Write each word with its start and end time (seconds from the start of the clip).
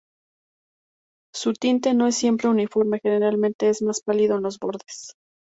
Su 1.31 1.53
tinte 1.53 1.93
no 1.93 2.07
es 2.07 2.15
siempre 2.15 2.47
uniforme, 2.49 2.99
generalmente 3.03 3.69
es 3.69 3.83
más 3.83 4.01
pálido 4.01 4.35
en 4.37 4.41
los 4.41 4.57
bordes. 4.57 5.13